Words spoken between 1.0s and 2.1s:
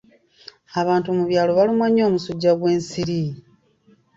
mu byalo balumwa nnyo